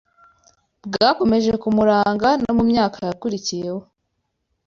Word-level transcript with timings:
bwakomeje 0.87 1.51
kumuranga 1.61 2.29
no 2.43 2.51
mu 2.57 2.63
myaka 2.71 2.97
yakurikiyeho 3.09 3.79